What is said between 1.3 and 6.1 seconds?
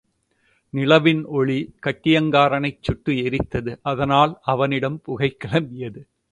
ஒளி கட்டியங்காரனைச் சுட்டு எரித்தது அதனால் அவனிடம் புகை கிளம்பியது.